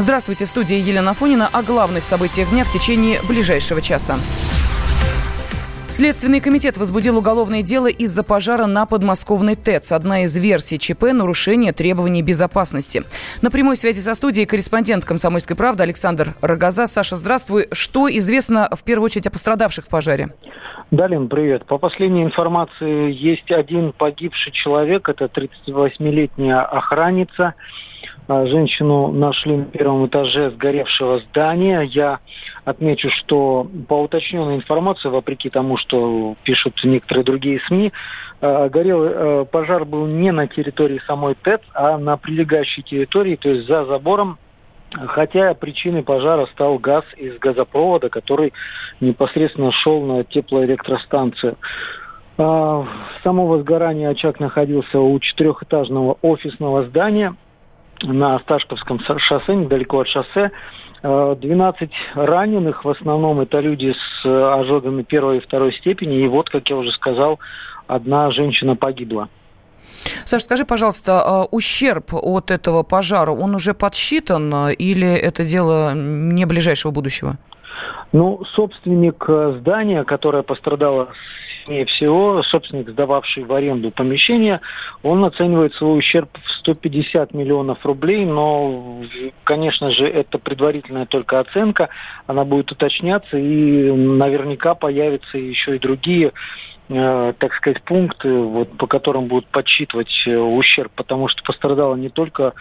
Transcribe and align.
Здравствуйте, 0.00 0.44
в 0.44 0.48
студии 0.48 0.76
Елена 0.76 1.12
Фонина 1.12 1.48
о 1.52 1.64
главных 1.64 2.04
событиях 2.04 2.50
дня 2.50 2.62
в 2.62 2.72
течение 2.72 3.20
ближайшего 3.28 3.82
часа. 3.82 4.16
Следственный 5.88 6.40
комитет 6.40 6.76
возбудил 6.76 7.18
уголовное 7.18 7.62
дело 7.62 7.88
из-за 7.88 8.22
пожара 8.22 8.66
на 8.66 8.86
подмосковной 8.86 9.56
ТЭЦ. 9.56 9.92
Одна 9.92 10.22
из 10.22 10.36
версий 10.36 10.78
ЧП– 10.78 11.02
нарушение 11.12 11.72
требований 11.72 12.22
безопасности. 12.22 13.02
На 13.42 13.50
прямой 13.50 13.76
связи 13.76 13.98
со 13.98 14.14
студией 14.14 14.46
корреспондент 14.46 15.04
«Комсомольской 15.04 15.56
правды» 15.56 15.82
Александр 15.82 16.34
Рогоза. 16.42 16.86
Саша, 16.86 17.16
здравствуй. 17.16 17.66
Что 17.72 18.08
известно 18.08 18.68
в 18.70 18.84
первую 18.84 19.06
очередь 19.06 19.26
о 19.26 19.30
пострадавших 19.32 19.86
в 19.86 19.88
пожаре? 19.88 20.28
Далин, 20.92 21.28
привет. 21.28 21.66
По 21.66 21.76
последней 21.76 22.22
информации, 22.22 23.12
есть 23.12 23.50
один 23.50 23.92
погибший 23.92 24.52
человек. 24.52 25.08
Это 25.08 25.24
38-летняя 25.24 26.62
охранница. 26.62 27.54
А, 28.28 28.44
женщину 28.44 29.10
нашли 29.10 29.56
на 29.56 29.64
первом 29.64 30.04
этаже 30.04 30.50
сгоревшего 30.50 31.20
здания. 31.20 31.80
Я 31.80 32.20
отмечу, 32.66 33.08
что 33.10 33.66
по 33.88 34.02
уточненной 34.02 34.56
информации, 34.56 35.08
вопреки 35.08 35.48
тому, 35.48 35.78
что 35.78 36.36
пишут 36.42 36.78
некоторые 36.84 37.24
другие 37.24 37.58
СМИ, 37.66 37.90
а, 38.42 38.68
горел 38.68 39.00
а, 39.02 39.44
пожар 39.46 39.86
был 39.86 40.06
не 40.06 40.30
на 40.30 40.46
территории 40.46 41.00
самой 41.06 41.36
ТЭЦ, 41.36 41.62
а 41.72 41.96
на 41.96 42.18
прилегающей 42.18 42.82
территории, 42.82 43.36
то 43.36 43.48
есть 43.48 43.66
за 43.66 43.84
забором 43.86 44.38
Хотя 44.90 45.52
причиной 45.52 46.02
пожара 46.02 46.46
стал 46.46 46.78
газ 46.78 47.04
из 47.18 47.38
газопровода, 47.38 48.08
который 48.08 48.54
непосредственно 49.02 49.70
шел 49.70 50.00
на 50.00 50.24
теплоэлектростанцию. 50.24 51.58
Само 52.38 52.86
возгорание 53.22 54.08
очаг 54.08 54.40
находился 54.40 54.98
у 54.98 55.18
четырехэтажного 55.18 56.16
офисного 56.22 56.84
здания– 56.84 57.36
на 58.02 58.36
Осташковском 58.36 59.00
шоссе, 59.00 59.54
недалеко 59.54 60.00
от 60.00 60.08
шоссе. 60.08 60.50
12 61.02 61.82
э, 61.82 62.24
раненых, 62.24 62.84
в 62.84 62.88
основном 62.88 63.40
это 63.40 63.60
люди 63.60 63.92
с 63.92 64.26
э, 64.26 64.60
ожогами 64.60 65.02
первой 65.02 65.38
и 65.38 65.40
второй 65.40 65.72
степени. 65.72 66.24
И 66.24 66.26
вот, 66.26 66.50
как 66.50 66.68
я 66.68 66.76
уже 66.76 66.90
сказал, 66.90 67.38
одна 67.86 68.30
женщина 68.32 68.74
погибла. 68.74 69.28
Саша, 70.24 70.44
скажи, 70.44 70.64
пожалуйста, 70.64 71.22
а 71.24 71.44
ущерб 71.44 72.12
от 72.12 72.50
этого 72.50 72.82
пожара, 72.82 73.30
он 73.30 73.54
уже 73.54 73.74
подсчитан 73.74 74.70
или 74.70 75.08
это 75.08 75.44
дело 75.44 75.94
не 75.94 76.44
ближайшего 76.44 76.90
будущего? 76.90 77.38
Ну, 78.12 78.42
собственник 78.54 79.24
э, 79.28 79.56
здания, 79.60 80.04
которое 80.04 80.42
пострадало 80.42 81.08
сильнее 81.68 81.84
всего, 81.84 82.42
собственник, 82.42 82.88
сдававший 82.88 83.44
в 83.44 83.52
аренду 83.52 83.90
помещение, 83.90 84.60
он 85.02 85.24
оценивает 85.24 85.74
свой 85.74 85.98
ущерб 85.98 86.30
в 86.42 86.50
150 86.60 87.34
миллионов 87.34 87.84
рублей, 87.84 88.24
но, 88.24 89.02
конечно 89.44 89.90
же, 89.90 90.06
это 90.06 90.38
предварительная 90.38 91.06
только 91.06 91.40
оценка, 91.40 91.90
она 92.26 92.44
будет 92.44 92.72
уточняться, 92.72 93.36
и 93.36 93.90
наверняка 93.92 94.74
появятся 94.74 95.36
еще 95.36 95.76
и 95.76 95.78
другие 95.78 96.32
так 96.88 97.52
сказать, 97.54 97.82
пункты, 97.82 98.32
вот, 98.32 98.76
по 98.78 98.86
которым 98.86 99.26
будут 99.26 99.46
подсчитывать 99.48 100.10
э, 100.26 100.36
ущерб, 100.36 100.90
потому 100.94 101.28
что 101.28 101.42
пострадало 101.42 101.96
не 101.96 102.08
только 102.08 102.54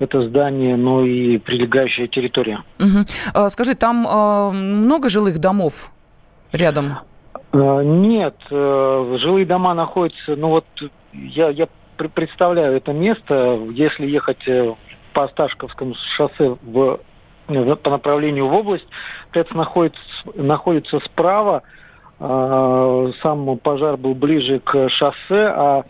это 0.00 0.22
здание, 0.22 0.76
но 0.76 1.04
и 1.04 1.38
прилегающая 1.38 2.08
территория. 2.08 2.64
Угу. 2.80 3.48
Скажи, 3.50 3.74
там 3.74 4.06
а, 4.08 4.50
много 4.50 5.08
жилых 5.08 5.38
домов 5.38 5.92
рядом? 6.52 6.98
А, 7.52 7.82
нет, 7.82 8.34
э, 8.50 9.16
жилые 9.20 9.46
дома 9.46 9.74
находятся, 9.74 10.34
ну 10.36 10.48
вот 10.48 10.66
я, 11.12 11.48
я 11.50 11.68
представляю 11.96 12.76
это 12.76 12.92
место, 12.92 13.60
если 13.72 14.06
ехать 14.06 14.46
э, 14.46 14.74
по 15.12 15.24
Осташковскому 15.24 15.94
шоссе 16.16 16.56
в, 16.62 17.00
по 17.46 17.90
направлению 17.90 18.48
в 18.48 18.54
область, 18.54 18.86
ТЭЦ 19.32 19.50
находится, 19.52 20.00
находится 20.34 21.00
справа, 21.00 21.62
сам 22.18 23.58
пожар 23.58 23.96
был 23.96 24.14
ближе 24.14 24.60
к 24.60 24.88
шоссе, 24.88 25.46
а 25.54 25.84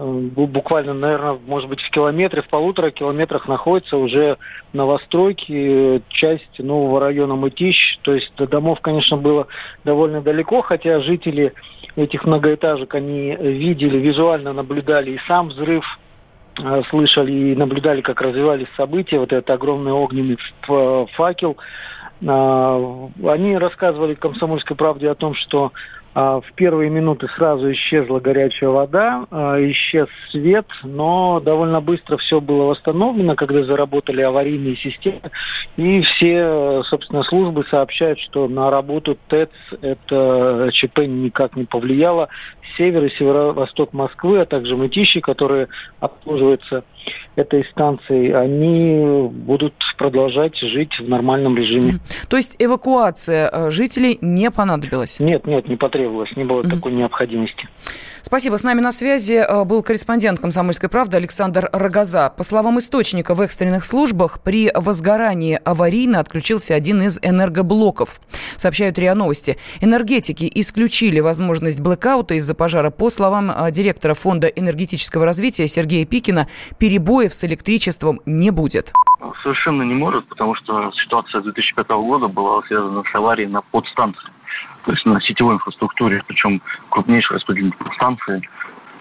Э, 0.00 0.28
буквально, 0.34 0.94
наверное, 0.94 1.38
может 1.46 1.68
быть, 1.68 1.82
в 1.82 1.90
километре, 1.90 2.40
в 2.40 2.48
полутора 2.48 2.90
километрах 2.90 3.46
находится 3.46 3.98
уже 3.98 4.38
новостройки, 4.72 6.02
часть 6.08 6.58
нового 6.58 7.00
района 7.00 7.36
Мытищ. 7.36 7.98
То 8.02 8.14
есть 8.14 8.32
до 8.36 8.46
домов, 8.46 8.80
конечно, 8.80 9.18
было 9.18 9.46
довольно 9.84 10.22
далеко, 10.22 10.62
хотя 10.62 11.00
жители 11.00 11.52
этих 11.96 12.24
многоэтажек, 12.24 12.94
они 12.94 13.36
видели, 13.38 13.98
визуально 13.98 14.54
наблюдали 14.54 15.12
и 15.12 15.20
сам 15.28 15.48
взрыв, 15.48 15.84
э, 16.58 16.82
слышали 16.88 17.32
и 17.32 17.54
наблюдали, 17.54 18.00
как 18.00 18.22
развивались 18.22 18.68
события, 18.78 19.18
вот 19.18 19.34
этот 19.34 19.50
огромный 19.50 19.92
огненный 19.92 20.38
факел. 21.14 21.58
А, 22.26 23.08
они 23.24 23.56
рассказывали 23.56 24.14
«Комсомольской 24.14 24.76
правде» 24.76 25.10
о 25.10 25.14
том, 25.14 25.34
что 25.34 25.72
в 26.14 26.44
первые 26.56 26.90
минуты 26.90 27.28
сразу 27.36 27.70
исчезла 27.70 28.18
горячая 28.18 28.70
вода, 28.70 29.26
а, 29.30 29.56
исчез 29.70 30.08
свет, 30.30 30.66
но 30.82 31.40
довольно 31.40 31.80
быстро 31.80 32.16
все 32.16 32.40
было 32.40 32.64
восстановлено, 32.64 33.36
когда 33.36 33.62
заработали 33.62 34.20
аварийные 34.20 34.76
системы. 34.76 35.30
И 35.76 36.02
все, 36.02 36.82
собственно, 36.86 37.22
службы 37.22 37.64
сообщают, 37.70 38.18
что 38.18 38.48
на 38.48 38.70
работу 38.70 39.16
ТЭЦ 39.28 39.50
это 39.82 40.70
ЧП 40.72 41.00
никак 41.06 41.56
не 41.56 41.64
повлияло. 41.64 42.28
Север 42.76 43.04
и 43.04 43.10
северо-восток 43.10 43.92
Москвы, 43.92 44.40
а 44.40 44.46
также 44.46 44.76
Мытищи, 44.76 45.20
которые 45.20 45.68
обслуживаются 46.00 46.84
этой 47.36 47.64
станции, 47.66 48.30
они 48.32 49.28
будут 49.30 49.74
продолжать 49.96 50.56
жить 50.58 50.98
в 50.98 51.08
нормальном 51.08 51.56
режиме. 51.56 51.98
То 52.28 52.36
есть 52.36 52.56
эвакуация 52.58 53.50
э, 53.50 53.70
жителей 53.70 54.18
не 54.20 54.50
понадобилась? 54.50 55.20
Нет, 55.20 55.46
нет, 55.46 55.68
не 55.68 55.76
потребовалось, 55.76 55.99
не 56.36 56.44
было 56.44 56.62
mm-hmm. 56.62 56.70
такой 56.70 56.92
необходимости. 56.92 57.68
Спасибо. 58.22 58.58
С 58.58 58.62
нами 58.62 58.80
на 58.80 58.92
связи 58.92 59.42
э, 59.42 59.64
был 59.64 59.82
корреспондент 59.82 60.38
«Комсомольской 60.38 60.88
правды» 60.88 61.16
Александр 61.16 61.68
Рогоза. 61.72 62.30
По 62.30 62.44
словам 62.44 62.78
источника 62.78 63.34
в 63.34 63.40
экстренных 63.40 63.82
службах, 63.82 64.40
при 64.44 64.70
возгорании 64.72 65.58
аварийно 65.64 66.20
отключился 66.20 66.74
один 66.74 67.02
из 67.02 67.18
энергоблоков. 67.22 68.20
Сообщают 68.56 68.98
РИА 68.98 69.14
Новости. 69.14 69.56
Энергетики 69.80 70.48
исключили 70.54 71.20
возможность 71.20 71.80
блэкаута 71.80 72.34
из-за 72.34 72.54
пожара. 72.54 72.90
По 72.90 73.10
словам 73.10 73.50
э, 73.50 73.70
директора 73.72 74.14
Фонда 74.14 74.46
энергетического 74.46 75.24
развития 75.24 75.66
Сергея 75.66 76.06
Пикина, 76.06 76.46
перебоев 76.78 77.34
с 77.34 77.42
электричеством 77.44 78.20
не 78.26 78.50
будет. 78.50 78.92
Совершенно 79.42 79.82
не 79.82 79.94
может, 79.94 80.28
потому 80.28 80.54
что 80.54 80.92
ситуация 81.02 81.40
2005 81.40 81.88
года 81.88 82.28
была 82.28 82.62
связана 82.68 83.02
с 83.02 83.14
аварией 83.14 83.48
на 83.48 83.62
подстанции 83.62 84.30
то 84.84 84.92
есть 84.92 85.04
на 85.04 85.20
сетевой 85.20 85.54
инфраструктуре, 85.54 86.22
причем 86.26 86.62
крупнейшей 86.90 87.36
распределительной 87.36 87.94
станции 87.94 88.42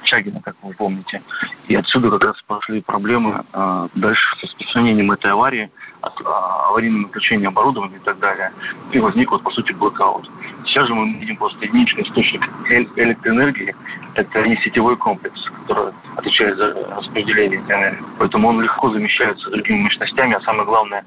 Чагина, 0.04 0.42
как 0.42 0.56
вы 0.64 0.74
помните. 0.74 1.22
И 1.68 1.76
отсюда 1.76 2.10
как 2.10 2.24
раз 2.24 2.36
пошли 2.48 2.82
проблемы 2.82 3.44
э, 3.54 3.88
дальше 3.96 4.38
с 4.38 4.44
распространением 4.44 5.12
этой 5.12 5.32
аварии, 5.32 5.70
от, 6.02 6.20
э, 6.20 6.24
аварийным 6.26 7.06
отключением 7.06 7.50
оборудования 7.50 7.98
и 7.98 8.06
так 8.06 8.20
далее. 8.20 8.52
И 8.92 9.00
возник 9.00 9.32
вот, 9.32 9.44
по 9.44 9.52
сути, 9.52 9.74
блокаут. 9.74 10.30
Сейчас 10.70 10.88
же 10.88 10.94
мы 10.94 11.12
видим 11.20 11.36
просто 11.38 11.66
единичный 11.66 12.04
источник 12.04 12.48
электроэнергии, 12.70 13.76
это 14.14 14.48
не 14.48 14.56
сетевой 14.58 14.98
комплекс, 14.98 15.40
который 15.62 15.92
отвечает 16.16 16.58
за 16.58 16.74
распределение 16.96 17.60
энергии. 17.62 18.06
Поэтому 18.20 18.50
он 18.50 18.62
легко 18.62 18.92
замещается 18.92 19.50
другими 19.50 19.82
мощностями, 19.82 20.36
а 20.36 20.42
самое 20.42 20.66
главное, 20.66 21.04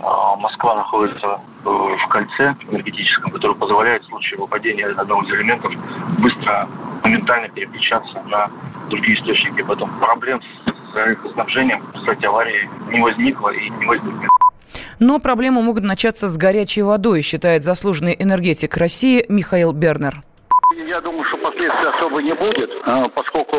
а, 0.00 0.36
Москва 0.36 0.76
находится 0.76 1.40
в 1.62 2.08
кольце 2.08 2.56
энергетическом, 2.70 3.32
которое 3.32 3.54
позволяет 3.54 4.02
в 4.02 4.06
случае 4.06 4.40
выпадения 4.40 4.86
одного 4.86 5.22
из 5.24 5.30
элементов 5.34 5.72
быстро, 6.18 6.66
моментально 7.04 7.48
переключаться 7.50 8.22
на 8.22 8.50
другие 8.88 9.18
источники. 9.18 9.60
Потом 9.62 9.90
проблем 9.98 10.40
с 10.64 10.96
электроснабжением, 11.06 11.84
кстати, 11.94 12.24
аварии 12.24 12.68
не 12.88 13.00
возникло 13.00 13.50
и 13.50 13.68
не 13.68 13.86
возникнет. 13.86 14.31
Но 15.04 15.18
проблемы 15.18 15.62
могут 15.62 15.82
начаться 15.82 16.28
с 16.28 16.38
горячей 16.38 16.82
водой, 16.82 17.22
считает 17.22 17.64
заслуженный 17.64 18.14
энергетик 18.16 18.76
России 18.76 19.24
Михаил 19.28 19.72
Бернер. 19.72 20.22
Я 20.86 21.00
думаю, 21.00 21.24
что 21.24 21.38
последствий 21.38 21.88
особо 21.88 22.22
не 22.22 22.32
будет, 22.34 22.70
а, 22.84 23.08
поскольку 23.08 23.56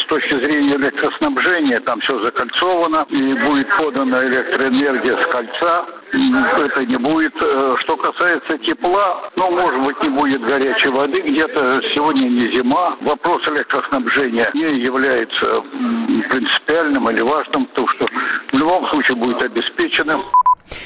с 0.00 0.06
точки 0.06 0.36
зрения 0.40 0.74
электроснабжения 0.74 1.78
там 1.80 2.00
все 2.00 2.18
закольцовано 2.20 3.06
и 3.10 3.34
будет 3.34 3.68
подана 3.78 4.26
электроэнергия 4.26 5.22
с 5.22 5.26
кольца. 5.30 5.86
Это 6.12 6.84
не 6.84 6.96
будет. 6.96 7.32
Э, 7.40 7.76
что 7.80 7.96
касается 7.96 8.58
тепла, 8.58 9.30
ну, 9.36 9.50
может 9.52 9.80
быть, 9.82 10.02
не 10.02 10.08
будет 10.08 10.42
горячей 10.42 10.88
воды. 10.88 11.20
Где-то 11.20 11.80
сегодня 11.94 12.28
не 12.28 12.48
зима. 12.56 12.96
Вопрос 13.02 13.46
электроснабжения 13.46 14.50
не 14.52 14.80
является 14.80 15.62
принципиальным 16.28 17.08
или 17.08 17.20
важным, 17.20 17.66
потому 17.66 17.88
что 17.88 18.06
в 18.50 18.56
любом 18.56 18.88
случае 18.88 19.16
будет 19.16 19.40
обеспечено. 19.42 20.20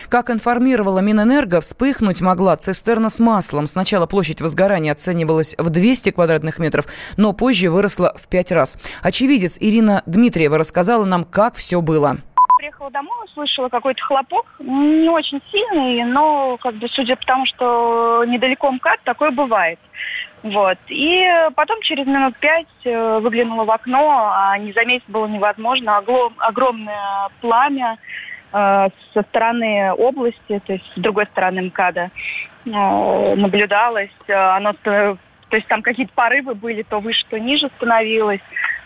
Как 0.08 0.31
информировала 0.31 1.00
Минэнерго, 1.00 1.61
вспыхнуть 1.61 2.20
могла 2.20 2.56
цистерна 2.56 3.11
с 3.11 3.20
маслом. 3.20 3.67
Сначала 3.67 4.06
площадь 4.06 4.40
возгорания 4.40 4.93
оценивалась 4.93 5.55
в 5.58 5.70
200 5.70 6.11
квадратных 6.11 6.58
метров, 6.58 6.87
но 7.17 7.32
позже 7.32 7.70
выросла 7.70 8.12
в 8.17 8.28
пять 8.28 8.52
раз. 8.52 8.78
Очевидец 9.02 9.58
Ирина 9.61 10.02
Дмитриева 10.06 10.58
рассказала 10.58 11.05
нам, 11.05 11.25
как 11.25 11.55
все 11.55 11.81
было 11.81 12.19
приехала 12.56 12.90
домой, 12.90 13.25
услышала 13.26 13.69
какой-то 13.69 14.02
хлопок, 14.02 14.46
не 14.58 15.08
очень 15.08 15.40
сильный, 15.52 16.05
но 16.05 16.56
как 16.56 16.75
бы 16.76 16.88
судя 16.88 17.17
по 17.17 17.25
тому, 17.25 17.46
что 17.46 18.25
недалеко 18.26 18.70
МКАД, 18.73 19.00
такое 19.05 19.31
бывает. 19.31 19.78
Вот. 20.43 20.78
И 20.88 21.26
потом 21.55 21.81
через 21.82 22.06
минут 22.06 22.37
пять 22.38 22.67
э, 22.84 23.19
выглянула 23.19 23.64
в 23.64 23.70
окно, 23.70 24.31
а 24.32 24.56
не 24.58 24.73
заметить 24.73 25.08
было 25.08 25.26
невозможно. 25.26 25.99
Оглом, 25.99 26.34
огромное 26.38 27.28
пламя 27.40 27.99
со 28.52 29.22
стороны 29.28 29.93
области, 29.93 30.60
то 30.66 30.72
есть 30.72 30.84
с 30.94 31.00
другой 31.00 31.26
стороны 31.26 31.62
МКАДа, 31.62 32.10
э, 32.64 33.34
наблюдалось. 33.34 34.10
Оно, 34.28 34.72
то 34.82 35.19
есть 35.50 35.66
там 35.69 35.82
какие-то 35.82 36.12
порывы 36.14 36.54
были, 36.54 36.82
то 36.82 37.00
выше, 37.00 37.25
то 37.28 37.38
ниже 37.38 37.69
становилось. 37.76 38.40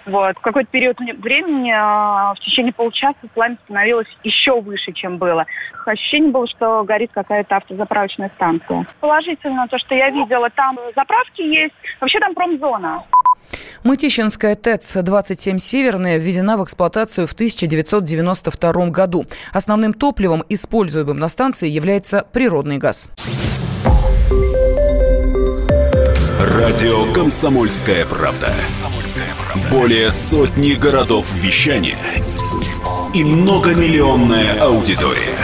Вот. 0.06 0.36
В 0.38 0.40
какой-то 0.40 0.70
период 0.70 0.98
времени, 0.98 1.72
в 1.72 2.40
течение 2.40 2.72
получаса, 2.72 3.18
пламя 3.34 3.58
становилось 3.64 4.08
еще 4.24 4.60
выше, 4.60 4.92
чем 4.92 5.18
было. 5.18 5.46
Ощущение 5.86 6.32
было, 6.32 6.48
что 6.48 6.82
горит 6.84 7.10
какая-то 7.12 7.56
автозаправочная 7.56 8.30
станция. 8.36 8.86
Положительно 9.00 9.68
то, 9.68 9.78
что 9.78 9.94
я 9.94 10.10
видела, 10.10 10.48
там 10.50 10.78
заправки 10.96 11.42
есть. 11.42 11.74
Вообще 12.00 12.18
там 12.18 12.34
промзона. 12.34 13.04
Мытищинская 13.82 14.54
ТЭЦ-27 14.56 15.58
«Северная» 15.58 16.18
введена 16.18 16.56
в 16.56 16.64
эксплуатацию 16.64 17.26
в 17.26 17.32
1992 17.32 18.86
году. 18.86 19.24
Основным 19.52 19.94
топливом, 19.94 20.44
используемым 20.48 21.18
на 21.18 21.28
станции, 21.28 21.68
является 21.68 22.24
природный 22.32 22.78
газ. 22.78 23.08
Радио 26.38 27.12
«Комсомольская 27.12 28.04
правда». 28.06 28.52
Более 29.70 30.10
сотни 30.10 30.74
городов 30.74 31.26
вещания 31.32 31.98
и 33.14 33.24
многомиллионная 33.24 34.60
аудитория. 34.60 35.36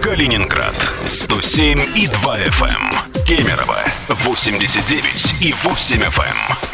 Калининград 0.00 0.74
107 1.04 1.80
и 1.96 2.06
2 2.06 2.38
FM. 2.38 2.66
Эм. 2.68 3.24
Кемерово 3.24 3.78
89 4.08 5.42
и 5.42 5.54
8 5.64 6.02
FM. 6.02 6.73